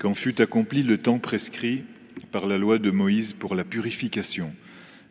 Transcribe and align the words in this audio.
quand 0.00 0.14
fut 0.14 0.40
accompli 0.40 0.82
le 0.82 0.96
temps 0.96 1.18
prescrit 1.18 1.84
par 2.32 2.46
la 2.46 2.56
loi 2.56 2.78
de 2.78 2.90
Moïse 2.90 3.34
pour 3.34 3.54
la 3.54 3.64
purification, 3.64 4.54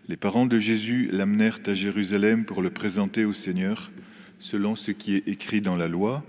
les 0.08 0.18
parents 0.18 0.48
de 0.48 0.58
Jésus 0.58 1.10
l'amenèrent 1.12 1.60
à 1.68 1.76
Jérusalem 1.76 2.44
pour 2.44 2.64
le 2.64 2.72
présenter 2.72 3.24
au 3.24 3.34
Seigneur, 3.34 3.92
selon 4.40 4.76
ce 4.76 4.90
qui 4.90 5.14
est 5.14 5.28
écrit 5.28 5.62
dans 5.62 5.76
la 5.76 5.88
loi. 5.88 6.26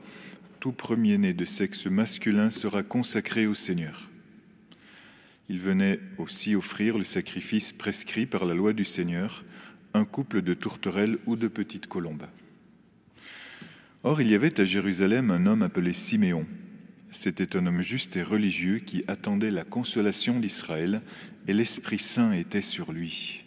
Tout 0.60 0.72
premier-né 0.72 1.32
de 1.32 1.46
sexe 1.46 1.86
masculin 1.86 2.50
sera 2.50 2.82
consacré 2.82 3.46
au 3.46 3.54
Seigneur. 3.54 4.10
Il 5.49 5.58
venait 5.58 5.99
aussi 6.19 6.54
offrir 6.54 6.99
le 6.99 7.04
sacrifice 7.04 7.72
prescrit 7.72 8.27
par 8.27 8.45
la 8.45 8.53
loi 8.53 8.74
du 8.74 8.85
Seigneur, 8.85 9.42
un 9.95 10.04
couple 10.04 10.42
de 10.42 10.53
tourterelles 10.53 11.17
ou 11.24 11.35
de 11.35 11.49
petites 11.49 11.87
colombes. 11.87 12.27
Or, 14.04 14.21
il 14.21 14.29
y 14.29 14.35
avait 14.35 14.61
à 14.61 14.65
Jérusalem 14.65 15.31
un 15.31 15.47
homme 15.47 15.63
appelé 15.63 15.95
Siméon. 15.95 16.45
C'était 17.11 17.56
un 17.56 17.66
homme 17.66 17.83
juste 17.83 18.16
et 18.16 18.23
religieux 18.23 18.79
qui 18.79 19.02
attendait 19.09 19.51
la 19.51 19.65
consolation 19.65 20.38
d'Israël, 20.38 21.02
et 21.48 21.52
l'Esprit 21.52 21.98
Saint 21.98 22.32
était 22.32 22.60
sur 22.60 22.92
lui. 22.92 23.45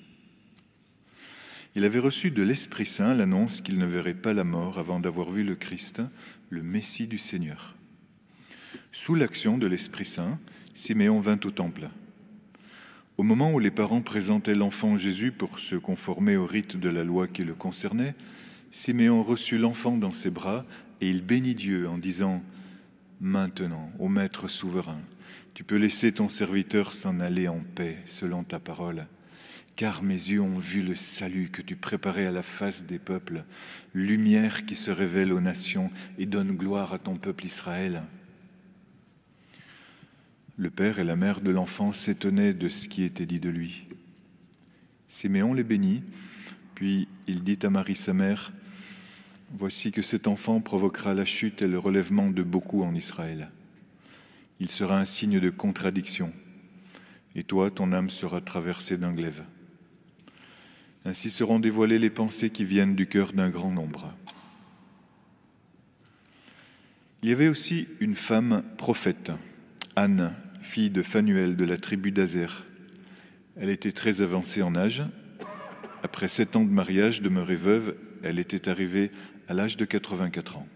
Il 1.76 1.86
avait 1.86 2.00
reçu 2.00 2.30
de 2.30 2.44
l'Esprit 2.44 2.86
Saint 2.86 3.14
l'annonce 3.14 3.62
qu'il 3.62 3.78
ne 3.78 3.86
verrait 3.86 4.14
pas 4.14 4.34
la 4.34 4.44
mort 4.44 4.78
avant 4.78 5.00
d'avoir 5.00 5.32
vu 5.32 5.44
le 5.44 5.56
Christ, 5.56 6.02
le 6.50 6.62
Messie 6.62 7.08
du 7.08 7.18
Seigneur. 7.18 7.76
Sous 8.92 9.16
l'action 9.16 9.58
de 9.58 9.66
l'Esprit 9.66 10.06
Saint, 10.06 10.40
Siméon 10.74 11.20
vint 11.20 11.40
au 11.44 11.52
temple. 11.52 11.90
Au 13.18 13.24
moment 13.24 13.52
où 13.52 13.60
les 13.60 13.72
parents 13.72 14.02
présentaient 14.02 14.56
l'enfant 14.56 14.98
Jésus 14.98 15.32
pour 15.32 15.60
se 15.60 15.76
conformer 15.76 16.36
au 16.36 16.46
rite 16.46 16.78
de 16.78 16.90
la 16.90 17.04
loi 17.04 17.28
qui 17.28 17.44
le 17.44 17.54
concernait, 17.54 18.16
Siméon 18.72 19.24
reçut 19.24 19.58
l'enfant 19.58 19.98
dans 19.98 20.14
ses 20.14 20.32
bras 20.32 20.66
et 21.00 21.10
il 21.10 21.24
bénit 21.24 21.56
Dieu 21.56 21.88
en 21.88 21.98
disant 21.98 22.44
Maintenant, 23.24 23.90
ô 24.00 24.10
Maître 24.10 24.50
souverain, 24.50 25.00
tu 25.54 25.64
peux 25.64 25.78
laisser 25.78 26.12
ton 26.12 26.28
serviteur 26.28 26.92
s'en 26.94 27.22
aller 27.22 27.48
en 27.48 27.62
paix 27.62 27.98
selon 28.06 28.44
ta 28.44 28.60
parole, 28.60 29.08
car 29.78 30.04
mes 30.04 30.14
yeux 30.14 30.42
ont 30.42 30.58
vu 30.58 30.82
le 30.82 30.94
salut 30.94 31.48
que 31.50 31.62
tu 31.62 31.78
préparais 31.78 32.26
à 32.26 32.32
la 32.32 32.44
face 32.44 32.84
des 32.84 33.00
peuples, 33.00 33.46
lumière 33.94 34.66
qui 34.66 34.76
se 34.76 34.92
révèle 34.92 35.32
aux 35.32 35.40
nations 35.40 35.90
et 36.18 36.26
donne 36.26 36.52
gloire 36.52 36.92
à 36.92 37.00
ton 37.00 37.16
peuple 37.16 37.46
Israël. 37.46 38.04
Le 40.58 40.70
père 40.70 41.00
et 41.00 41.06
la 41.06 41.16
mère 41.16 41.40
de 41.40 41.50
l'enfant 41.50 41.94
s'étonnaient 41.94 42.54
de 42.54 42.68
ce 42.68 42.90
qui 42.90 43.04
était 43.04 43.26
dit 43.26 43.40
de 43.40 43.50
lui. 43.50 43.88
Siméon 45.08 45.54
les 45.54 45.64
bénit, 45.64 46.04
puis 46.76 47.08
il 47.28 47.42
dit 47.42 47.60
à 47.64 47.70
Marie 47.70 47.96
sa 47.96 48.14
mère, 48.14 48.52
Voici 49.56 49.92
que 49.92 50.02
cet 50.02 50.28
enfant 50.28 50.62
provoquera 50.62 51.14
la 51.14 51.26
chute 51.26 51.62
et 51.62 51.68
le 51.68 51.78
relèvement 51.78 52.32
de 52.32 52.42
beaucoup 52.42 52.82
en 52.82 52.96
Israël. 52.96 53.52
Il 54.60 54.70
sera 54.70 55.00
un 55.00 55.06
signe 55.06 55.40
de 55.40 55.52
contradiction, 55.52 56.34
et 57.36 57.44
toi, 57.44 57.70
ton 57.70 57.92
âme 57.92 58.10
sera 58.10 58.42
traversée 58.42 58.98
d'un 58.98 59.12
glaive. 59.12 59.44
Ainsi 61.06 61.30
seront 61.30 61.60
dévoilées 61.60 62.00
les 62.00 62.10
pensées 62.10 62.50
qui 62.50 62.66
viennent 62.66 62.96
du 62.96 63.06
cœur 63.06 63.34
d'un 63.34 63.52
grand 63.52 63.70
nombre. 63.70 64.12
Il 67.22 67.30
y 67.30 67.32
avait 67.32 67.48
aussi 67.48 67.88
une 68.00 68.16
femme 68.16 68.64
prophète, 68.78 69.32
Anne, 69.96 70.34
fille 70.62 70.90
de 70.90 71.04
Phanuel 71.04 71.56
de 71.56 71.64
la 71.64 71.78
tribu 71.78 72.12
d'Azer. 72.12 72.66
Elle 73.56 73.70
était 73.70 73.92
très 73.92 74.24
avancée 74.24 74.64
en 74.64 74.76
âge. 74.76 75.04
Après 76.02 76.28
sept 76.28 76.56
ans 76.56 76.66
de 76.66 76.72
mariage, 76.72 77.22
demeurée 77.22 77.56
veuve, 77.56 77.96
elle 78.24 78.40
était 78.40 78.68
arrivée 78.68 79.12
à 79.48 79.54
l'âge 79.54 79.78
de 79.78 79.86
84 79.86 80.58
ans. 80.58 80.68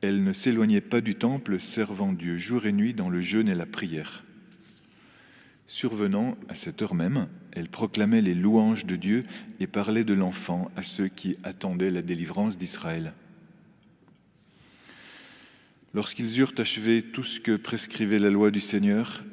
Elle 0.00 0.22
ne 0.22 0.32
s'éloignait 0.32 0.80
pas 0.80 1.00
du 1.00 1.16
temple, 1.16 1.60
servant 1.60 2.12
Dieu 2.12 2.36
jour 2.36 2.66
et 2.66 2.72
nuit 2.72 2.94
dans 2.94 3.10
le 3.10 3.20
jeûne 3.20 3.48
et 3.48 3.54
la 3.54 3.66
prière. 3.66 4.24
Survenant 5.66 6.36
à 6.48 6.54
cette 6.54 6.80
heure 6.82 6.94
même, 6.94 7.28
elle 7.52 7.68
proclamait 7.68 8.22
les 8.22 8.34
louanges 8.34 8.86
de 8.86 8.96
Dieu 8.96 9.24
et 9.60 9.66
parlait 9.66 10.04
de 10.04 10.14
l'enfant 10.14 10.70
à 10.76 10.82
ceux 10.82 11.08
qui 11.08 11.36
attendaient 11.42 11.90
la 11.90 12.02
délivrance 12.02 12.56
d'Israël. 12.56 13.12
Lorsqu'ils 15.94 16.38
eurent 16.38 16.54
achevé 16.58 17.02
tout 17.02 17.24
ce 17.24 17.40
que 17.40 17.56
prescrivait 17.56 18.18
la 18.18 18.30
loi 18.30 18.50
du 18.50 18.60
Seigneur, 18.60 19.24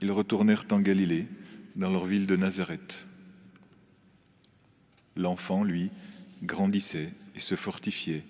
ils 0.00 0.10
retournèrent 0.10 0.64
en 0.70 0.80
Galilée, 0.80 1.26
dans 1.76 1.90
leur 1.90 2.06
ville 2.06 2.26
de 2.26 2.36
Nazareth. 2.36 3.06
L'enfant, 5.16 5.64
lui, 5.64 5.90
grandissait 6.42 7.12
et 7.34 7.40
se 7.40 7.54
fortifiait, 7.54 8.24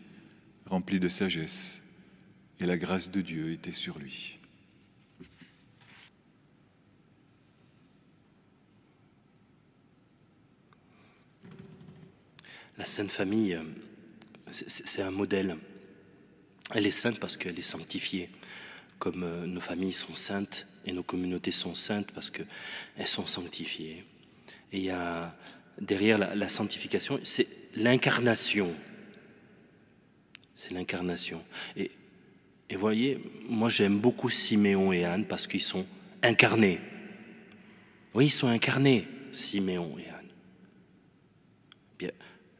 rempli 0.66 1.00
de 1.00 1.08
sagesse, 1.08 1.82
et 2.60 2.66
la 2.66 2.76
grâce 2.76 3.10
de 3.10 3.20
Dieu 3.20 3.52
était 3.52 3.72
sur 3.72 3.98
lui. 3.98 4.38
La 12.76 12.84
Sainte 12.84 13.10
Famille, 13.10 13.58
c'est 14.50 15.02
un 15.02 15.12
modèle. 15.12 15.56
Elle 16.72 16.86
est 16.86 16.90
sainte 16.90 17.20
parce 17.20 17.36
qu'elle 17.36 17.58
est 17.58 17.62
sanctifiée, 17.62 18.30
comme 18.98 19.22
euh, 19.22 19.46
nos 19.46 19.60
familles 19.60 19.92
sont 19.92 20.14
saintes 20.14 20.66
et 20.84 20.92
nos 20.92 21.02
communautés 21.02 21.52
sont 21.52 21.74
saintes 21.74 22.10
parce 22.12 22.30
qu'elles 22.30 23.06
sont 23.06 23.26
sanctifiées. 23.26 24.04
Et 24.72 24.78
il 24.78 24.84
y 24.84 24.90
a 24.90 25.36
derrière 25.80 26.18
la, 26.18 26.48
sanctification, 26.48 27.20
c'est 27.22 27.46
l'incarnation. 27.74 28.72
C'est 30.56 30.72
l'incarnation. 30.72 31.42
Et, 31.76 31.90
et 32.70 32.76
voyez, 32.76 33.18
moi 33.48 33.68
j'aime 33.68 33.98
beaucoup 33.98 34.30
Siméon 34.30 34.92
et 34.92 35.04
Anne 35.04 35.26
parce 35.26 35.46
qu'ils 35.46 35.62
sont 35.62 35.86
incarnés. 36.22 36.80
Oui, 38.14 38.26
ils 38.26 38.30
sont 38.30 38.48
incarnés, 38.48 39.06
Siméon 39.32 39.98
et 39.98 40.08
Anne. 40.08 40.28
Bien, 41.98 42.10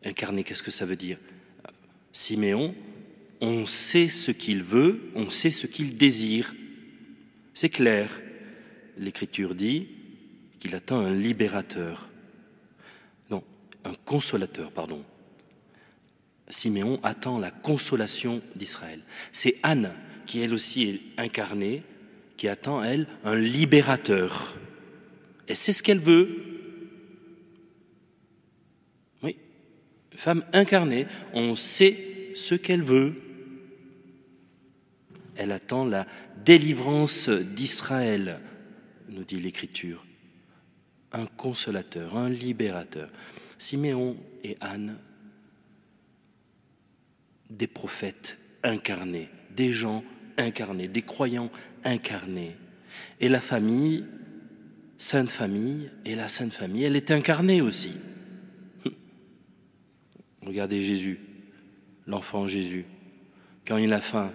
incarnés, 0.05 0.45
qu'est-ce 0.45 0.63
que 0.63 0.71
ça 0.71 0.85
veut 0.85 0.97
dire? 0.97 1.19
Siméon, 2.13 2.75
on 3.41 3.67
sait 3.67 4.09
ce 4.09 4.31
qu'il 4.31 4.63
veut, 4.63 5.11
on 5.15 5.31
sait 5.31 5.51
ce 5.51 5.67
qu'il 5.67 5.97
désire. 5.97 6.55
C'est 7.55 7.69
clair. 7.69 8.11
L'Écriture 8.99 9.55
dit 9.55 9.89
qu'il 10.61 10.75
attend 10.75 11.01
un 11.01 11.13
libérateur. 11.13 12.09
Non, 13.31 13.43
un 13.85 13.95
consolateur, 14.05 14.73
pardon. 14.73 15.05
Siméon 16.49 17.01
attend 17.03 17.39
la 17.39 17.51
consolation 17.51 18.43
d'Israël. 18.55 19.01
C'est 19.33 19.57
Anne 19.63 19.93
qui 20.27 20.41
elle 20.41 20.55
aussi 20.55 20.85
est 20.85 21.01
incarnée, 21.19 21.83
qui 22.37 22.49
attend, 22.49 22.83
elle, 22.83 23.07
un 23.25 23.37
libérateur. 23.37 24.57
Et 25.49 25.55
c'est 25.55 25.73
ce 25.73 25.83
qu'elle 25.83 26.01
veut. 26.01 26.29
Oui, 29.23 29.37
femme 30.15 30.45
incarnée, 30.53 31.07
on 31.33 31.55
sait 31.55 32.33
ce 32.35 32.55
qu'elle 32.55 32.83
veut. 32.83 33.15
Elle 35.37 35.53
attend 35.53 35.85
la 35.85 36.07
délivrance 36.45 37.29
d'Israël, 37.29 38.41
nous 39.09 39.25
dit 39.25 39.39
l'Écriture. 39.39 40.05
Un 41.13 41.27
consolateur, 41.27 42.17
un 42.17 42.29
libérateur. 42.29 43.09
Siméon 43.59 44.17
et 44.43 44.57
Anne, 44.61 44.99
des 47.51 47.67
prophètes 47.67 48.39
incarnés, 48.63 49.29
des 49.55 49.73
gens 49.73 50.05
incarnés, 50.37 50.89
des 50.89 51.03
croyants 51.03 51.51
incarnés. 51.85 52.57
Et 53.21 53.29
la 53.29 53.41
famille, 53.41 54.05
Sainte 54.99 55.31
Famille, 55.31 55.91
et 56.05 56.15
la 56.15 56.29
Sainte 56.29 56.53
Famille, 56.53 56.85
elle 56.85 56.97
est 56.97 57.11
incarnée 57.11 57.61
aussi. 57.61 57.93
Regardez 60.43 60.83
Jésus, 60.83 61.21
l'enfant 62.07 62.47
Jésus. 62.47 62.87
Quand 63.67 63.77
il 63.77 63.93
a 63.93 64.01
faim, 64.01 64.33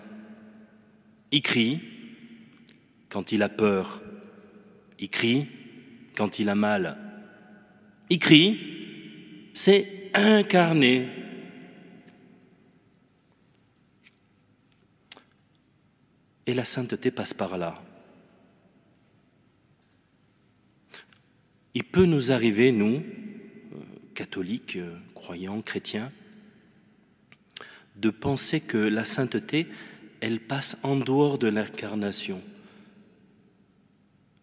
il 1.32 1.42
crie. 1.42 1.80
Quand 3.10 3.32
il 3.32 3.42
a 3.44 3.50
peur, 3.50 4.02
il 5.00 5.10
crie. 5.10 5.48
Quand 6.16 6.40
il 6.40 6.50
a 6.50 6.56
mal, 6.56 6.98
il 8.10 8.20
crie. 8.20 8.60
C'est 9.54 10.12
incarné. 10.14 11.08
Et 16.50 16.56
la 16.56 16.66
sainteté 16.66 17.12
passe 17.12 17.36
par 17.36 17.60
là. 17.60 17.80
Il 21.76 21.84
peut 21.84 22.06
nous 22.06 22.32
arriver, 22.32 22.72
nous, 22.72 22.96
euh, 22.96 23.76
catholiques, 24.16 24.78
euh, 24.78 24.98
croyants, 25.14 25.62
chrétiens, 25.62 26.12
de 27.98 28.10
penser 28.10 28.62
que 28.62 28.80
la 28.80 29.06
sainteté, 29.06 29.68
elle 30.22 30.40
passe 30.40 30.80
en 30.82 30.96
dehors 30.96 31.38
de 31.38 31.48
l'incarnation. 31.50 32.42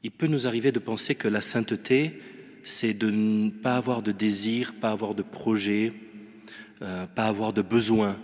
Il 0.05 0.13
peut 0.13 0.29
nous 0.29 0.47
arriver 0.47 0.71
de 0.71 0.79
penser 0.79 1.17
que 1.17 1.27
la 1.27 1.43
sainteté, 1.43 2.21
c'est 2.63 2.95
de 2.95 3.11
ne 3.11 3.51
pas 3.51 3.75
avoir 3.75 4.01
de 4.03 4.13
désir, 4.13 4.75
pas 4.81 4.93
avoir 4.93 5.17
de 5.17 5.25
projet, 5.25 5.93
euh, 6.83 7.09
pas 7.09 7.27
avoir 7.27 7.53
de 7.53 7.63
besoin. 7.63 8.17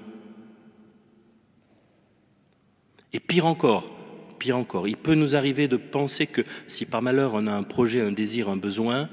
Et 3.12 3.20
pire 3.20 3.47
encore, 3.47 3.91
pire 4.38 4.56
encore, 4.56 4.88
il 4.88 4.97
peut 4.97 5.14
nous 5.14 5.37
arriver 5.37 5.69
de 5.69 5.76
penser 5.76 6.26
que 6.26 6.43
si 6.67 6.87
par 6.87 7.03
malheur 7.03 7.35
on 7.35 7.47
a 7.47 7.53
un 7.53 7.62
projet, 7.62 8.00
un 8.00 8.12
désir, 8.12 8.49
un 8.49 8.56
besoin, 8.56 9.09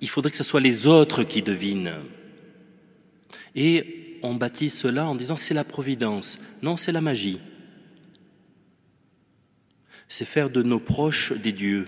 il 0.00 0.08
faudrait 0.08 0.30
que 0.30 0.36
ce 0.36 0.44
soit 0.44 0.60
les 0.60 0.86
autres 0.86 1.22
qui 1.22 1.42
devinent. 1.42 1.94
Et 3.54 4.18
on 4.22 4.34
baptise 4.34 4.74
cela 4.74 5.06
en 5.06 5.14
disant 5.14 5.36
c'est 5.36 5.54
la 5.54 5.64
providence. 5.64 6.40
Non, 6.62 6.76
c'est 6.76 6.92
la 6.92 7.00
magie. 7.00 7.40
C'est 10.08 10.24
faire 10.24 10.50
de 10.50 10.62
nos 10.62 10.80
proches 10.80 11.32
des 11.32 11.52
dieux. 11.52 11.86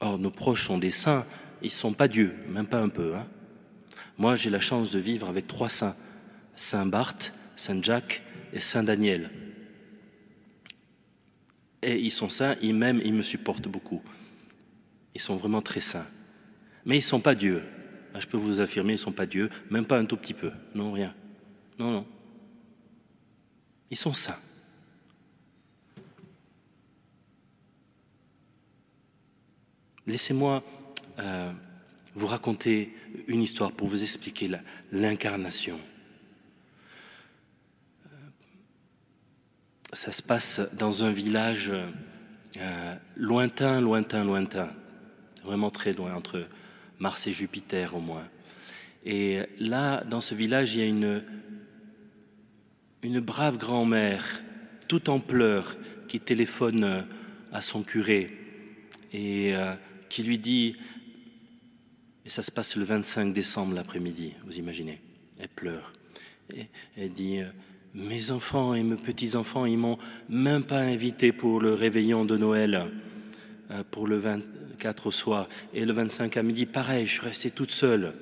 Or, 0.00 0.18
nos 0.18 0.30
proches 0.30 0.66
sont 0.66 0.78
des 0.78 0.90
saints, 0.90 1.24
ils 1.62 1.66
ne 1.66 1.70
sont 1.70 1.92
pas 1.92 2.08
dieux, 2.08 2.34
même 2.48 2.66
pas 2.66 2.80
un 2.80 2.88
peu. 2.88 3.14
Hein. 3.14 3.26
Moi, 4.16 4.36
j'ai 4.36 4.50
la 4.50 4.60
chance 4.60 4.90
de 4.90 4.98
vivre 4.98 5.28
avec 5.28 5.46
trois 5.46 5.68
saints, 5.68 5.96
Saint 6.56 6.86
Barth, 6.86 7.32
Saint 7.56 7.82
Jacques 7.82 8.22
et 8.52 8.60
Saint 8.60 8.82
Daniel. 8.82 9.30
Et 11.82 11.98
ils 11.98 12.10
sont 12.10 12.28
saints, 12.28 12.56
ils 12.60 12.74
m'aiment, 12.74 13.00
ils 13.04 13.14
me 13.14 13.22
supportent 13.22 13.68
beaucoup. 13.68 14.02
Ils 15.14 15.20
sont 15.20 15.36
vraiment 15.36 15.62
très 15.62 15.80
saints. 15.80 16.06
Mais 16.84 16.96
ils 16.96 16.98
ne 16.98 17.04
sont 17.04 17.20
pas 17.20 17.34
dieux. 17.34 17.62
Ah, 18.14 18.20
je 18.20 18.26
peux 18.26 18.36
vous 18.36 18.60
affirmer, 18.60 18.92
ils 18.92 18.96
ne 18.96 19.00
sont 19.00 19.12
pas 19.12 19.26
dieux, 19.26 19.50
même 19.70 19.86
pas 19.86 19.98
un 19.98 20.04
tout 20.04 20.16
petit 20.16 20.34
peu. 20.34 20.50
Non, 20.74 20.92
rien. 20.92 21.14
Non, 21.78 21.92
non. 21.92 22.06
Ils 23.90 23.96
sont 23.96 24.12
saints. 24.12 24.38
Laissez-moi 30.06 30.64
euh, 31.18 31.52
vous 32.14 32.26
raconter 32.26 32.94
une 33.26 33.42
histoire 33.42 33.72
pour 33.72 33.88
vous 33.88 34.02
expliquer 34.02 34.50
l'incarnation. 34.90 35.78
Ça 39.98 40.12
se 40.12 40.22
passe 40.22 40.60
dans 40.74 41.02
un 41.02 41.10
village 41.10 41.72
euh, 42.56 42.94
lointain, 43.16 43.80
lointain, 43.80 44.24
lointain, 44.24 44.70
vraiment 45.42 45.70
très 45.70 45.92
loin, 45.92 46.14
entre 46.14 46.46
Mars 47.00 47.26
et 47.26 47.32
Jupiter 47.32 47.96
au 47.96 47.98
moins. 47.98 48.22
Et 49.04 49.40
là, 49.58 50.04
dans 50.04 50.20
ce 50.20 50.36
village, 50.36 50.76
il 50.76 50.78
y 50.78 50.82
a 50.84 50.86
une, 50.86 51.24
une 53.02 53.18
brave 53.18 53.56
grand-mère, 53.58 54.40
tout 54.86 55.10
en 55.10 55.18
pleurs, 55.18 55.76
qui 56.06 56.20
téléphone 56.20 57.04
à 57.52 57.60
son 57.60 57.82
curé 57.82 58.30
et 59.12 59.52
qui 60.08 60.22
lui 60.22 60.38
dit, 60.38 60.76
et 62.24 62.28
ça 62.28 62.42
se 62.42 62.52
passe 62.52 62.76
le 62.76 62.84
25 62.84 63.32
décembre 63.32 63.74
l'après-midi, 63.74 64.34
vous 64.46 64.58
imaginez, 64.58 65.00
elle 65.40 65.48
pleure. 65.48 65.92
Elle 66.96 67.10
dit, 67.10 67.40
mes 67.94 68.30
enfants 68.30 68.74
et 68.74 68.82
mes 68.82 68.96
petits-enfants, 68.96 69.66
ils 69.66 69.78
m'ont 69.78 69.98
même 70.28 70.64
pas 70.64 70.80
invité 70.80 71.32
pour 71.32 71.60
le 71.60 71.74
réveillon 71.74 72.24
de 72.24 72.36
Noël, 72.36 72.90
euh, 73.70 73.82
pour 73.90 74.06
le 74.06 74.18
24 74.18 75.06
au 75.06 75.10
soir. 75.10 75.48
Et 75.74 75.84
le 75.84 75.92
25 75.92 76.36
à 76.36 76.42
midi, 76.42 76.66
pareil, 76.66 77.06
je 77.06 77.12
suis 77.12 77.22
restée 77.22 77.50
toute 77.50 77.72
seule. 77.72 78.14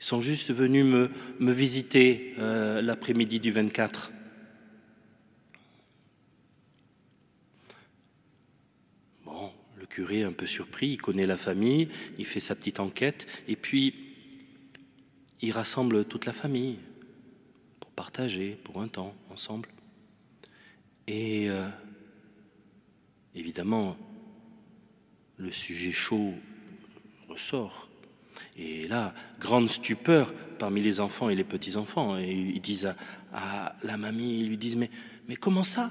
Ils 0.00 0.04
sont 0.04 0.20
juste 0.20 0.52
venus 0.52 0.84
me, 0.84 1.52
visiter 1.52 2.34
euh, 2.38 2.80
l'après-midi 2.80 3.40
du 3.40 3.50
24. 3.50 4.12
curé 9.90 10.22
un 10.22 10.32
peu 10.32 10.46
surpris, 10.46 10.90
il 10.90 10.96
connaît 10.98 11.26
la 11.26 11.36
famille, 11.36 11.88
il 12.16 12.24
fait 12.24 12.40
sa 12.40 12.54
petite 12.54 12.78
enquête, 12.78 13.26
et 13.48 13.56
puis 13.56 14.09
il 15.42 15.52
rassemble 15.52 16.04
toute 16.04 16.26
la 16.26 16.32
famille 16.32 16.78
pour 17.80 17.90
partager 17.92 18.58
pour 18.64 18.82
un 18.82 18.88
temps 18.88 19.14
ensemble. 19.30 19.68
Et 21.06 21.48
euh, 21.48 21.66
évidemment, 23.34 23.96
le 25.38 25.50
sujet 25.50 25.92
chaud 25.92 26.34
ressort. 27.28 27.88
Et 28.56 28.86
là, 28.88 29.14
grande 29.38 29.68
stupeur 29.68 30.34
parmi 30.58 30.82
les 30.82 31.00
enfants 31.00 31.30
et 31.30 31.34
les 31.34 31.44
petits-enfants. 31.44 32.18
Et 32.18 32.30
ils 32.30 32.60
disent 32.60 32.94
à, 33.32 33.76
la 33.82 33.96
mamie, 33.96 34.40
ils 34.40 34.48
lui 34.48 34.58
disent, 34.58 34.76
mais, 34.76 35.36
comment 35.36 35.64
ça? 35.64 35.90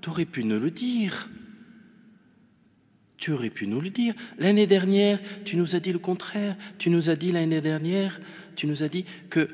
Tu 0.00 0.08
aurais 0.08 0.24
pu 0.24 0.44
nous 0.44 0.58
le 0.58 0.70
dire? 0.70 1.28
Tu 3.18 3.32
aurais 3.32 3.50
pu 3.50 3.66
nous 3.66 3.80
le 3.80 3.90
dire. 3.90 4.14
L'année 4.38 4.66
dernière, 4.66 5.18
tu 5.44 5.56
nous 5.56 5.74
as 5.74 5.80
dit 5.80 5.92
le 5.92 5.98
contraire. 5.98 6.56
Tu 6.78 6.88
nous 6.88 7.10
as 7.10 7.16
dit 7.16 7.32
l'année 7.32 7.60
dernière, 7.60 8.20
tu 8.56 8.66
nous 8.66 8.82
as 8.82 8.88
dit 8.88 9.04
que 9.28 9.48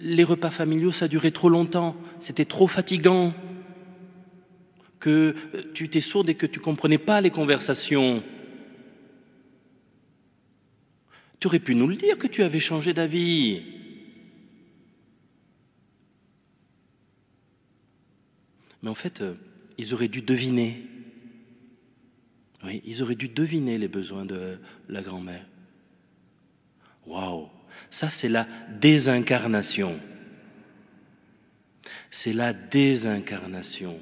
les 0.00 0.24
repas 0.24 0.50
familiaux, 0.50 0.90
ça 0.90 1.08
durait 1.08 1.30
trop 1.30 1.48
longtemps, 1.48 1.96
c'était 2.18 2.44
trop 2.44 2.66
fatigant, 2.66 3.32
que 5.04 5.34
euh, 5.54 5.62
tu 5.74 5.84
étais 5.84 6.00
sourde 6.00 6.30
et 6.30 6.34
que 6.34 6.46
tu 6.46 6.60
comprenais 6.60 6.98
pas 6.98 7.20
les 7.20 7.28
conversations. 7.30 8.22
Tu 11.40 11.46
aurais 11.46 11.58
pu 11.58 11.74
nous 11.74 11.86
le 11.86 11.96
dire 11.96 12.16
que 12.16 12.26
tu 12.26 12.42
avais 12.42 12.58
changé 12.58 12.94
d'avis. 12.94 13.62
Mais 18.82 18.88
en 18.88 18.94
fait, 18.94 19.20
euh, 19.20 19.34
ils 19.76 19.92
auraient 19.92 20.08
dû 20.08 20.22
deviner 20.22 20.86
oui, 22.64 22.82
ils 22.84 23.02
auraient 23.02 23.14
dû 23.14 23.28
deviner 23.28 23.78
les 23.78 23.88
besoins 23.88 24.24
de 24.24 24.58
la 24.88 25.02
grand-mère. 25.02 25.44
Waouh, 27.06 27.48
ça 27.90 28.10
c'est 28.10 28.28
la 28.28 28.46
désincarnation. 28.80 29.98
C'est 32.10 32.32
la 32.32 32.52
désincarnation. 32.52 33.98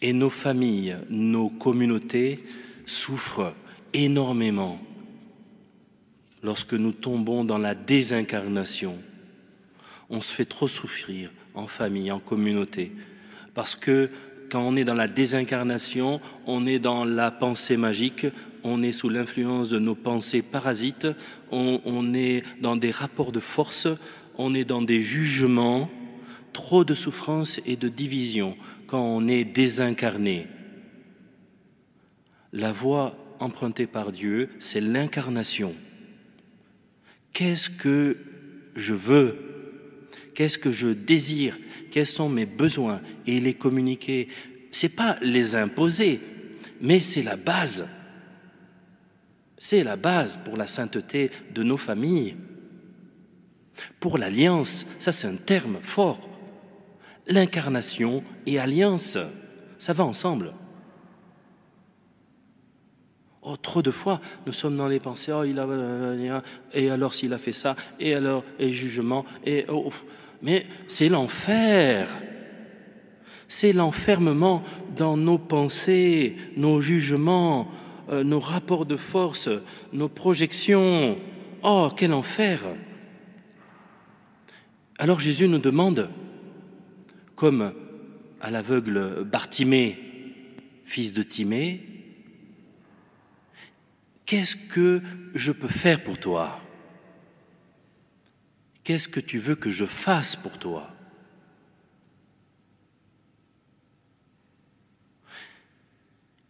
Et 0.00 0.12
nos 0.12 0.30
familles, 0.30 0.96
nos 1.10 1.48
communautés 1.48 2.42
souffrent 2.86 3.54
énormément 3.92 4.80
lorsque 6.42 6.74
nous 6.74 6.92
tombons 6.92 7.44
dans 7.44 7.58
la 7.58 7.74
désincarnation. 7.74 8.98
On 10.10 10.20
se 10.20 10.34
fait 10.34 10.44
trop 10.44 10.66
souffrir 10.66 11.30
en 11.54 11.66
famille, 11.66 12.10
en 12.10 12.18
communauté, 12.18 12.90
parce 13.54 13.76
que 13.76 14.10
quand 14.52 14.60
on 14.60 14.76
est 14.76 14.84
dans 14.84 14.94
la 14.94 15.08
désincarnation, 15.08 16.20
on 16.46 16.66
est 16.66 16.78
dans 16.78 17.06
la 17.06 17.30
pensée 17.30 17.78
magique, 17.78 18.26
on 18.62 18.82
est 18.82 18.92
sous 18.92 19.08
l'influence 19.08 19.70
de 19.70 19.78
nos 19.78 19.94
pensées 19.94 20.42
parasites, 20.42 21.08
on, 21.50 22.12
est 22.12 22.42
dans 22.60 22.76
des 22.76 22.90
rapports 22.90 23.32
de 23.32 23.40
force, 23.40 23.88
on 24.36 24.54
est 24.54 24.66
dans 24.66 24.82
des 24.82 25.00
jugements, 25.00 25.90
trop 26.52 26.84
de 26.84 26.92
souffrance 26.92 27.60
et 27.64 27.76
de 27.76 27.88
division 27.88 28.54
quand 28.86 29.00
on 29.00 29.26
est 29.26 29.44
désincarné. 29.44 30.48
La 32.52 32.72
voie 32.72 33.16
empruntée 33.40 33.86
par 33.86 34.12
Dieu, 34.12 34.50
c'est 34.58 34.82
l'incarnation. 34.82 35.74
Qu'est-ce 37.32 37.70
que 37.70 38.18
je 38.76 38.92
veux 38.92 39.51
Qu'est-ce 40.34 40.58
que 40.58 40.72
je 40.72 40.88
désire 40.88 41.56
quels 41.92 42.06
sont 42.06 42.30
mes 42.30 42.46
besoins 42.46 43.02
et 43.26 43.38
les 43.38 43.52
communiquer. 43.52 44.28
C'est 44.70 44.96
pas 44.96 45.18
les 45.20 45.56
imposer, 45.56 46.18
mais 46.80 47.00
c'est 47.00 47.22
la 47.22 47.36
base. 47.36 47.86
C'est 49.58 49.84
la 49.84 49.96
base 49.96 50.38
pour 50.42 50.56
la 50.56 50.66
sainteté 50.66 51.30
de 51.54 51.62
nos 51.62 51.76
familles. 51.76 52.36
Pour 54.00 54.16
l'alliance, 54.16 54.86
ça 54.98 55.12
c'est 55.12 55.28
un 55.28 55.36
terme 55.36 55.78
fort. 55.82 56.26
L'incarnation 57.26 58.24
et 58.46 58.58
alliance, 58.58 59.18
ça 59.78 59.92
va 59.92 60.04
ensemble. 60.04 60.54
Oh, 63.44 63.56
trop 63.56 63.82
de 63.82 63.90
fois, 63.90 64.20
nous 64.46 64.52
sommes 64.52 64.76
dans 64.76 64.86
les 64.86 65.00
pensées, 65.00 65.32
oh, 65.32 65.42
il 65.42 65.58
a, 65.58 66.42
et 66.74 66.90
alors 66.90 67.12
s'il 67.12 67.32
a 67.32 67.38
fait 67.38 67.52
ça, 67.52 67.74
et 67.98 68.14
alors, 68.14 68.44
et 68.60 68.70
jugement, 68.70 69.24
et 69.44 69.64
oh, 69.68 69.90
mais 70.42 70.66
c'est 70.86 71.08
l'enfer. 71.08 72.08
C'est 73.48 73.72
l'enfermement 73.72 74.62
dans 74.96 75.16
nos 75.16 75.38
pensées, 75.38 76.36
nos 76.56 76.80
jugements, 76.80 77.68
euh, 78.10 78.24
nos 78.24 78.40
rapports 78.40 78.86
de 78.86 78.96
force, 78.96 79.48
nos 79.92 80.08
projections. 80.08 81.18
Oh, 81.62 81.88
quel 81.96 82.12
enfer 82.12 82.60
Alors 84.98 85.20
Jésus 85.20 85.48
nous 85.48 85.58
demande, 85.58 86.10
comme 87.34 87.72
à 88.40 88.50
l'aveugle 88.50 89.24
Bartimée, 89.24 89.98
fils 90.84 91.12
de 91.12 91.22
Timée, 91.22 91.91
qu'est-ce 94.32 94.56
que 94.56 95.02
je 95.34 95.52
peux 95.52 95.68
faire 95.68 96.02
pour 96.02 96.18
toi? 96.18 96.58
Qu'est-ce 98.82 99.06
que 99.06 99.20
tu 99.20 99.36
veux 99.36 99.56
que 99.56 99.70
je 99.70 99.84
fasse 99.84 100.36
pour 100.36 100.58
toi? 100.58 100.90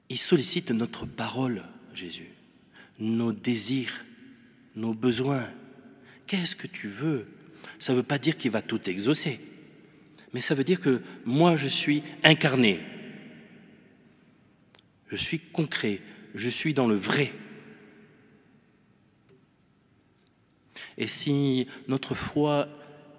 Il 0.08 0.16
sollicite 0.16 0.70
notre 0.70 1.06
parole, 1.06 1.64
Jésus, 1.92 2.28
nos 3.00 3.32
désirs, 3.32 4.04
nos 4.76 4.94
besoins. 4.94 5.50
Qu'est-ce 6.28 6.54
que 6.54 6.68
tu 6.68 6.86
veux? 6.86 7.26
Ça 7.80 7.94
ne 7.94 7.96
veut 7.96 8.04
pas 8.04 8.20
dire 8.20 8.36
qu'il 8.36 8.52
va 8.52 8.62
tout 8.62 8.88
exaucer, 8.88 9.40
mais 10.32 10.40
ça 10.40 10.54
veut 10.54 10.62
dire 10.62 10.78
que 10.78 11.02
moi, 11.24 11.56
je 11.56 11.66
suis 11.66 12.04
incarné. 12.22 12.78
Je 15.08 15.16
suis 15.16 15.40
concret, 15.40 16.00
je 16.36 16.48
suis 16.48 16.74
dans 16.74 16.86
le 16.86 16.94
vrai. 16.94 17.32
Et 20.99 21.08
si 21.08 21.66
notre 21.88 22.14
foi 22.14 22.68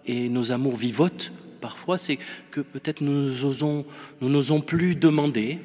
et 0.05 0.29
nos 0.29 0.51
amours 0.51 0.75
vivotent, 0.75 1.31
parfois, 1.63 1.97
c'est 1.97 2.19
que 2.51 2.59
peut-être 2.59 3.01
nous 3.01 3.45
osons, 3.45 3.85
nous 4.19 4.29
n'osons 4.29 4.59
plus 4.59 4.95
demander. 4.95 5.59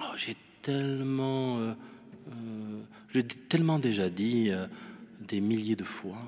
Oh, 0.00 0.12
j'ai 0.16 0.36
tellement, 0.62 1.58
euh, 1.58 1.72
euh, 2.28 2.80
j'ai 3.12 3.24
tellement 3.24 3.78
déjà 3.78 4.10
dit 4.10 4.50
euh, 4.50 4.66
des 5.26 5.40
milliers 5.40 5.76
de 5.76 5.84
fois. 5.84 6.18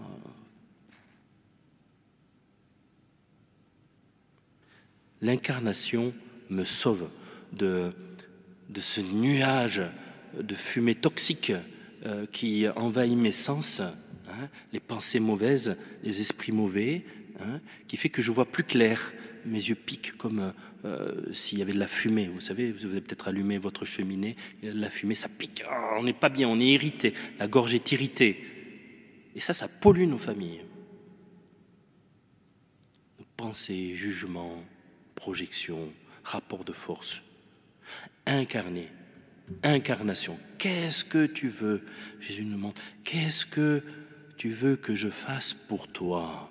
L'incarnation 5.21 6.15
me 6.49 6.65
sauve 6.65 7.09
de 7.53 7.93
ce 8.79 9.01
nuage 9.01 9.83
de 10.41 10.55
fumée 10.55 10.97
toxique 10.97 11.53
qui 12.33 12.67
envahit 12.75 13.17
mes 13.17 13.31
sens, 13.31 13.81
hein, 14.33 14.49
les 14.73 14.81
pensées 14.81 15.21
mauvaises, 15.21 15.77
les 16.03 16.21
esprits 16.21 16.53
mauvais, 16.53 17.05
Hein, 17.41 17.61
qui 17.89 17.97
fait 17.97 18.09
que 18.09 18.23
je 18.23 18.31
vois 18.31 18.45
plus 18.45 18.65
clair. 18.65 19.13
Mes 19.45 19.59
yeux 19.59 19.75
piquent 19.75 20.17
comme 20.17 20.41
euh, 20.41 20.53
euh, 20.85 21.33
s'il 21.33 21.59
y 21.59 21.63
avait 21.63 21.73
de 21.73 21.79
la 21.79 21.89
fumée. 21.89 22.29
Vous 22.29 22.41
savez, 22.41 22.71
vous 22.71 22.85
avez 22.85 23.01
peut-être 23.01 23.29
allumé 23.29 23.59
votre 23.59 23.85
cheminée, 23.85 24.37
la 24.63 24.91
fumée, 24.91 25.15
ça 25.15 25.29
pique. 25.29 25.65
Oh, 25.69 25.97
on 25.99 26.05
n'est 26.05 26.13
pas 26.13 26.29
bien, 26.29 26.49
on 26.49 26.59
est 26.59 26.67
irrité. 26.67 27.15
La 27.39 27.49
gorge 27.49 27.75
est 27.75 27.93
irritée. 27.93 28.45
Et 29.35 29.41
ça, 29.41 29.55
ça 29.55 29.67
pollue 29.69 30.07
nos 30.07 30.19
familles. 30.19 30.61
Nos 33.19 33.25
pensées, 33.37 33.95
jugements, 33.95 34.63
projections, 35.15 35.93
rapports 36.23 36.65
de 36.65 36.73
force. 36.73 37.25
Incarné, 38.27 38.89
incarnation. 39.65 40.39
Qu'est-ce 40.59 41.05
que 41.05 41.27
tu 41.27 41.49
veux? 41.49 41.83
Jésus 42.21 42.45
nous 42.45 42.57
demande, 42.57 42.79
qu'est-ce 43.03 43.47
que 43.47 43.83
tu 44.43 44.51
veux 44.51 44.75
que 44.75 44.97
je 44.97 45.09
fasse 45.09 45.55
pour 45.55 45.87
toi 45.87 46.51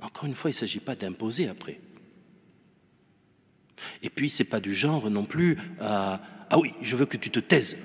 encore 0.00 0.26
une 0.26 0.34
fois, 0.34 0.50
il 0.50 0.52
ne 0.52 0.58
s'agit 0.58 0.80
pas 0.80 0.94
d'imposer 0.94 1.48
après. 1.48 1.80
Et 4.02 4.10
puis, 4.10 4.28
c'est 4.28 4.44
pas 4.44 4.60
du 4.60 4.74
genre 4.74 5.10
non 5.10 5.24
plus 5.24 5.56
à 5.80 6.20
Ah 6.50 6.58
oui, 6.58 6.74
je 6.82 6.94
veux 6.94 7.06
que 7.06 7.16
tu 7.16 7.30
te 7.30 7.40
taises. 7.40 7.78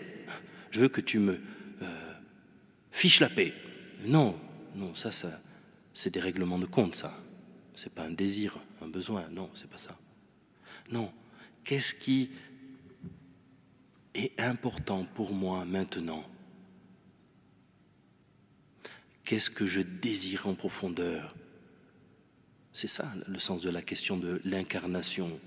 Je 0.72 0.81
veux 0.81 0.89
que 0.89 1.00
tu 1.00 1.17
me 1.17 1.39
euh, 1.81 2.13
fiches 2.91 3.22
la 3.22 3.29
paix. 3.29 3.53
Non, 4.05 4.38
non, 4.75 4.93
ça, 4.93 5.13
ça 5.13 5.39
c'est 5.93 6.13
des 6.13 6.19
règlements 6.19 6.60
de 6.60 6.65
compte, 6.65 6.95
ça. 6.95 7.17
C'est 7.74 7.93
pas 7.93 8.03
un 8.03 8.12
désir, 8.12 8.57
un 8.81 8.89
besoin. 8.89 9.29
Non, 9.29 9.50
c'est 9.53 9.69
pas 9.69 9.77
ça. 9.77 9.98
Non. 10.91 11.10
Qu'est-ce 11.63 11.95
qui 11.95 12.31
est 14.13 14.38
important 14.41 15.07
pour 15.15 15.33
moi 15.33 15.63
maintenant? 15.63 16.25
Qu'est-ce 19.24 19.50
que 19.50 19.65
je 19.65 19.82
désire 19.82 20.48
en 20.48 20.56
profondeur? 20.56 21.36
C'est 22.74 22.88
ça 22.88 23.12
le 23.27 23.39
sens 23.39 23.62
de 23.62 23.70
la 23.70 23.82
question 23.82 24.18
de 24.18 24.42
l'incarnation. 24.44 25.39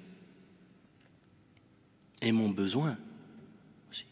Et 2.23 2.33
mon 2.33 2.49
besoin 2.49 2.97
aussi. 3.90 4.06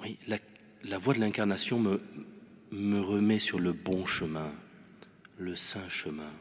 Oui, 0.00 0.18
la, 0.28 0.38
la 0.84 0.98
voie 0.98 1.14
de 1.14 1.20
l'incarnation 1.20 1.80
me, 1.80 2.00
me 2.70 3.00
remet 3.00 3.38
sur 3.38 3.58
le 3.58 3.72
bon 3.72 4.06
chemin, 4.06 4.52
le 5.38 5.56
saint 5.56 5.88
chemin, 5.88 6.32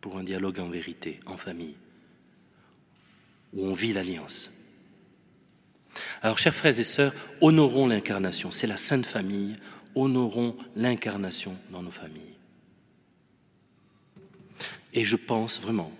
pour 0.00 0.18
un 0.18 0.24
dialogue 0.24 0.58
en 0.58 0.68
vérité, 0.68 1.20
en 1.26 1.36
famille, 1.36 1.76
où 3.52 3.66
on 3.66 3.74
vit 3.74 3.92
l'alliance. 3.92 4.50
Alors, 6.22 6.38
chers 6.38 6.54
frères 6.54 6.78
et 6.78 6.84
sœurs, 6.84 7.14
honorons 7.40 7.86
l'incarnation. 7.86 8.50
C'est 8.50 8.66
la 8.66 8.76
Sainte 8.76 9.06
Famille 9.06 9.56
honorons 9.94 10.56
l'incarnation 10.76 11.56
dans 11.70 11.82
nos 11.82 11.90
familles. 11.90 12.22
Et 14.94 15.04
je 15.04 15.16
pense 15.16 15.60
vraiment, 15.60 15.92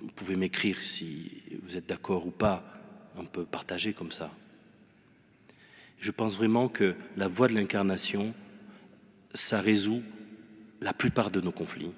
vous 0.00 0.10
pouvez 0.14 0.36
m'écrire 0.36 0.78
si 0.78 1.42
vous 1.62 1.76
êtes 1.76 1.86
d'accord 1.86 2.26
ou 2.26 2.30
pas, 2.30 2.64
on 3.16 3.24
peut 3.24 3.44
partager 3.44 3.92
comme 3.92 4.12
ça. 4.12 4.30
Je 6.00 6.10
pense 6.10 6.36
vraiment 6.36 6.68
que 6.68 6.94
la 7.16 7.28
voie 7.28 7.48
de 7.48 7.54
l'incarnation, 7.54 8.34
ça 9.34 9.60
résout 9.60 10.02
la 10.80 10.92
plupart 10.92 11.30
de 11.30 11.40
nos 11.40 11.52
conflits. 11.52 11.92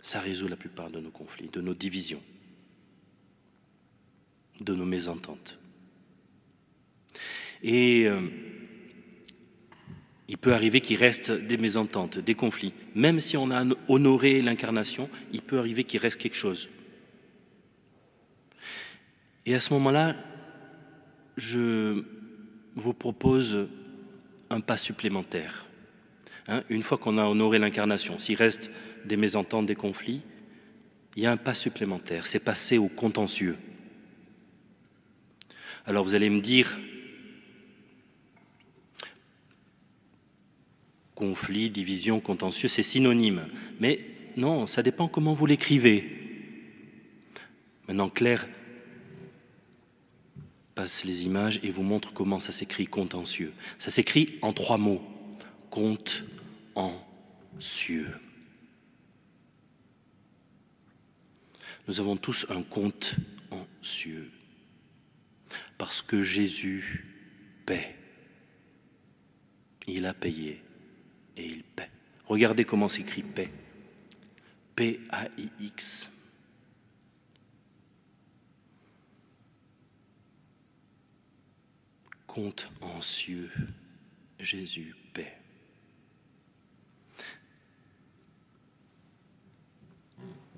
Ça 0.00 0.20
résout 0.20 0.48
la 0.48 0.56
plupart 0.56 0.90
de 0.90 1.00
nos 1.00 1.10
conflits, 1.10 1.48
de 1.48 1.60
nos 1.60 1.74
divisions, 1.74 2.22
de 4.60 4.74
nos 4.74 4.84
mésententes. 4.84 5.58
Et 7.62 8.06
euh, 8.06 8.20
il 10.28 10.38
peut 10.38 10.54
arriver 10.54 10.80
qu'il 10.80 10.98
reste 10.98 11.30
des 11.30 11.56
mésententes, 11.56 12.18
des 12.18 12.34
conflits. 12.34 12.72
Même 12.94 13.20
si 13.20 13.36
on 13.36 13.50
a 13.50 13.64
honoré 13.88 14.42
l'incarnation, 14.42 15.08
il 15.32 15.42
peut 15.42 15.58
arriver 15.58 15.84
qu'il 15.84 16.00
reste 16.00 16.20
quelque 16.20 16.36
chose. 16.36 16.68
Et 19.46 19.54
à 19.54 19.60
ce 19.60 19.72
moment-là, 19.74 20.16
je 21.36 22.02
vous 22.74 22.94
propose 22.94 23.68
un 24.50 24.60
pas 24.60 24.76
supplémentaire. 24.76 25.66
Hein, 26.48 26.62
une 26.68 26.82
fois 26.82 26.98
qu'on 26.98 27.18
a 27.18 27.24
honoré 27.24 27.58
l'incarnation, 27.58 28.18
s'il 28.18 28.36
reste 28.36 28.70
des 29.04 29.16
mésententes, 29.16 29.66
des 29.66 29.74
conflits, 29.74 30.22
il 31.16 31.22
y 31.22 31.26
a 31.26 31.32
un 31.32 31.36
pas 31.36 31.54
supplémentaire, 31.54 32.26
c'est 32.26 32.42
passer 32.42 32.78
au 32.78 32.88
contentieux. 32.88 33.56
Alors 35.86 36.04
vous 36.04 36.14
allez 36.14 36.30
me 36.30 36.40
dire, 36.40 36.78
conflit, 41.14 41.70
division, 41.70 42.20
contentieux, 42.20 42.68
c'est 42.68 42.82
synonyme. 42.82 43.46
Mais 43.80 44.00
non, 44.36 44.66
ça 44.66 44.82
dépend 44.82 45.08
comment 45.08 45.34
vous 45.34 45.46
l'écrivez. 45.46 46.24
Maintenant, 47.86 48.08
Claire 48.08 48.48
passe 50.74 51.04
les 51.04 51.24
images 51.24 51.60
et 51.62 51.70
vous 51.70 51.82
montre 51.82 52.12
comment 52.12 52.40
ça 52.40 52.52
s'écrit 52.52 52.86
contentieux. 52.86 53.52
Ça 53.78 53.90
s'écrit 53.90 54.38
en 54.42 54.52
trois 54.52 54.78
mots. 54.78 55.02
Compte 55.70 56.24
en 56.74 56.92
cieux. 57.60 58.10
Nous 61.86 62.00
avons 62.00 62.16
tous 62.16 62.46
un 62.48 62.62
compte 62.62 63.16
en 63.50 63.66
cieux. 63.82 64.30
Parce 65.78 66.02
que 66.02 66.22
Jésus 66.22 67.04
paie. 67.66 67.96
Il 69.86 70.06
a 70.06 70.14
payé 70.14 70.62
et 71.36 71.46
il 71.46 71.62
paie. 71.62 71.90
Regardez 72.26 72.64
comment 72.64 72.88
s'écrit 72.88 73.22
paix. 73.22 73.50
P-A-I-X. 74.76 76.10
Compte 82.26 82.68
en 82.80 83.00
cieux, 83.00 83.52
Jésus 84.40 84.96
paix. 85.12 85.38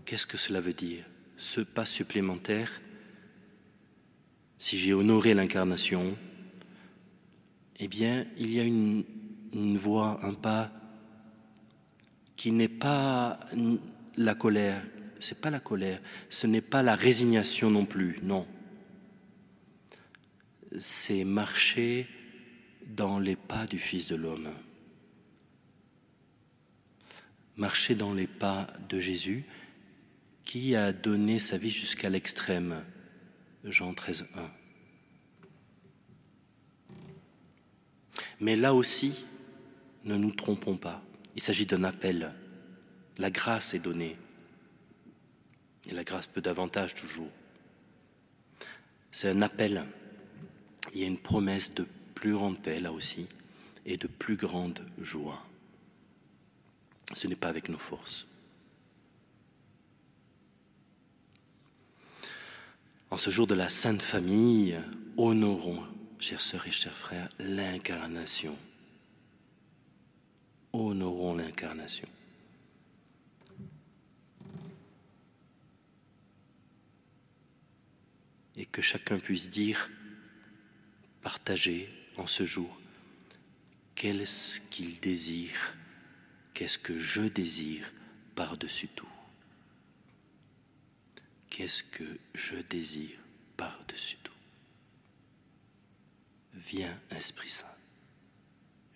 Qu'est-ce 0.07 0.27
que 0.27 0.39
cela 0.39 0.61
veut 0.61 0.73
dire? 0.73 1.05
Ce 1.37 1.61
pas 1.61 1.85
supplémentaire, 1.85 2.81
si 4.59 4.79
j'ai 4.79 4.93
honoré 4.93 5.35
l'incarnation, 5.35 6.17
eh 7.79 7.89
bien, 7.89 8.27
il 8.39 8.53
y 8.53 8.61
a 8.61 8.65
une 8.65 9.05
voix, 9.77 10.19
un 10.23 10.35
pas 10.35 10.73
qui 12.37 12.53
n'est 12.53 12.69
pas 12.69 13.41
la 14.17 14.35
colère, 14.35 14.83
c'est 15.19 15.41
pas 15.41 15.51
la 15.51 15.61
colère, 15.61 16.01
ce 16.31 16.47
n'est 16.47 16.61
pas 16.61 16.83
la 16.83 16.95
résignation 16.95 17.71
non 17.71 17.87
plus, 17.87 18.19
non. 18.23 18.47
C'est 20.79 21.25
marcher 21.25 22.07
dans 22.87 23.19
les 23.19 23.37
pas 23.37 23.67
du 23.67 23.79
Fils 23.79 24.09
de 24.09 24.17
l'homme. 24.17 24.51
Marcher 27.57 27.95
dans 27.95 28.13
les 28.13 28.27
pas 28.27 28.67
de 28.89 29.01
Jésus 29.01 29.45
qui 30.45 30.77
a 30.77 30.93
donné 30.93 31.39
sa 31.39 31.57
vie 31.57 31.71
jusqu'à 31.71 32.11
l'extrême. 32.11 32.85
Jean 33.67 33.93
13, 33.93 34.29
1. 34.37 34.51
Mais 38.41 38.55
là 38.55 38.75
aussi, 38.75 39.25
ne 40.05 40.17
nous 40.17 40.31
trompons 40.31 40.77
pas. 40.77 41.03
Il 41.35 41.43
s'agit 41.43 41.67
d'un 41.67 41.83
appel. 41.83 42.33
La 43.19 43.31
grâce 43.31 43.75
est 43.75 43.81
donnée. 43.81 44.17
Et 45.89 45.95
la 45.95 46.05
grâce 46.05 46.27
peut 46.27 46.41
davantage 46.41 46.95
toujours. 46.95 47.31
C'est 49.11 49.31
un 49.31 49.41
appel. 49.41 49.85
il 50.95 51.01
y 51.01 51.05
a 51.05 51.07
une 51.07 51.19
promesse 51.19 51.75
de 51.75 51.87
plus 52.15 52.35
grande 52.35 52.59
paix 52.61 52.79
là 52.81 52.93
aussi 52.93 53.27
et 53.85 53.97
de 53.97 54.07
plus 54.07 54.37
grande 54.37 54.81
joie. 55.01 55.43
Ce 57.15 57.27
n'est 57.27 57.37
pas 57.37 57.49
avec 57.49 57.69
nos 57.69 57.79
forces. 57.79 58.27
En 63.11 63.19
ce 63.19 63.31
jour 63.31 63.47
de 63.47 63.55
la 63.55 63.69
Sainte 63.69 64.03
Famille, 64.03 64.77
honorons, 65.17 65.87
chères 66.19 66.41
sœurs 66.41 66.67
et 66.67 66.73
chers 66.73 66.97
frères, 66.97 67.29
l'incarnation. 67.39 68.57
Honorons 70.73 71.37
l'incarnation. 71.37 72.09
Et 78.57 78.67
que 78.67 78.83
chacun 78.83 79.21
puisse 79.21 79.51
dire, 79.51 79.89
partager 81.23 81.89
en 82.17 82.27
ce 82.27 82.45
jour, 82.45 82.77
qu'est-ce 83.95 84.61
qu'il 84.61 84.99
désire, 84.99 85.77
qu'est-ce 86.55 86.79
que 86.79 86.99
je 86.99 87.23
désire 87.23 87.93
par-dessus 88.35 88.89
tout. 88.89 89.16
Qu'est-ce 91.57 91.85
que 91.85 92.19
je 92.35 92.57
désire 92.57 93.19
par-dessus 93.57 94.19
tout 94.23 94.35
Viens, 96.53 97.01
Esprit 97.11 97.49
Saint. 97.49 97.75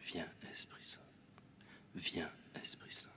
Viens, 0.00 0.28
Esprit 0.52 0.84
Saint. 0.84 1.00
Viens, 1.94 2.30
Esprit 2.62 2.92
Saint. 2.92 3.08